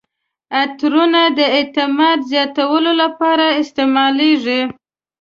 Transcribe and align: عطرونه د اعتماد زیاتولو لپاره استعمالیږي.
عطرونه 0.61 1.21
د 1.37 1.39
اعتماد 1.55 2.19
زیاتولو 2.31 2.91
لپاره 3.01 3.45
استعمالیږي. 3.61 4.61